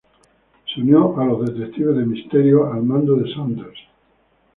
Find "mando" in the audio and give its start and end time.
2.81-3.15